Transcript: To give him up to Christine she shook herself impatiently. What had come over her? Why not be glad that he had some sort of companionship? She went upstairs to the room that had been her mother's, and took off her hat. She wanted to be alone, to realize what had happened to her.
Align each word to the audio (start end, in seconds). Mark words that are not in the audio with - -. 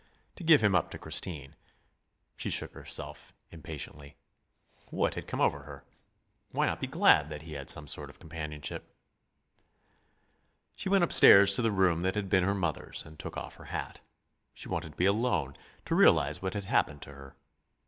To 0.37 0.43
give 0.43 0.63
him 0.63 0.73
up 0.73 0.89
to 0.89 0.97
Christine 0.97 1.55
she 2.35 2.49
shook 2.49 2.73
herself 2.73 3.33
impatiently. 3.51 4.15
What 4.89 5.13
had 5.13 5.27
come 5.27 5.39
over 5.39 5.59
her? 5.61 5.83
Why 6.49 6.65
not 6.65 6.79
be 6.79 6.87
glad 6.87 7.29
that 7.29 7.43
he 7.43 7.53
had 7.53 7.69
some 7.69 7.87
sort 7.87 8.09
of 8.09 8.17
companionship? 8.17 8.95
She 10.75 10.89
went 10.89 11.03
upstairs 11.03 11.53
to 11.55 11.61
the 11.61 11.71
room 11.71 12.01
that 12.01 12.15
had 12.15 12.29
been 12.29 12.45
her 12.45 12.55
mother's, 12.55 13.05
and 13.05 13.19
took 13.19 13.37
off 13.37 13.57
her 13.57 13.65
hat. 13.65 14.01
She 14.55 14.67
wanted 14.69 14.93
to 14.93 14.97
be 14.97 15.05
alone, 15.05 15.55
to 15.85 15.93
realize 15.93 16.41
what 16.41 16.55
had 16.55 16.65
happened 16.65 17.03
to 17.03 17.13
her. 17.13 17.35